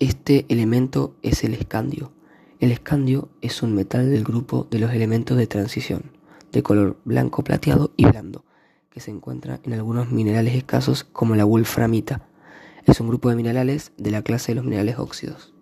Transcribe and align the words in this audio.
Este 0.00 0.46
elemento 0.48 1.14
es 1.20 1.44
el 1.44 1.52
escandio. 1.52 2.10
El 2.58 2.72
escandio 2.72 3.28
es 3.42 3.62
un 3.62 3.74
metal 3.74 4.10
del 4.10 4.24
grupo 4.24 4.66
de 4.70 4.78
los 4.78 4.94
elementos 4.94 5.36
de 5.36 5.46
transición, 5.46 6.04
de 6.52 6.62
color 6.62 6.96
blanco 7.04 7.44
plateado 7.44 7.92
y 7.98 8.06
blando, 8.06 8.46
que 8.88 9.00
se 9.00 9.10
encuentra 9.10 9.60
en 9.62 9.74
algunos 9.74 10.10
minerales 10.10 10.54
escasos 10.54 11.04
como 11.04 11.36
la 11.36 11.44
wolframita. 11.44 12.26
Es 12.86 12.98
un 13.00 13.08
grupo 13.08 13.28
de 13.28 13.36
minerales 13.36 13.92
de 13.98 14.10
la 14.10 14.22
clase 14.22 14.52
de 14.52 14.56
los 14.56 14.64
minerales 14.64 14.98
óxidos. 14.98 15.52